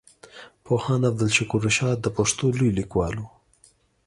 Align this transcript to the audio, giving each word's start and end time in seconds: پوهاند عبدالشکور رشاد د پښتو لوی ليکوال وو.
پوهاند 0.65 1.03
عبدالشکور 1.09 1.61
رشاد 1.67 1.97
د 2.01 2.07
پښتو 2.17 2.45
لوی 2.57 2.71
ليکوال 2.79 3.15
وو. 3.17 3.29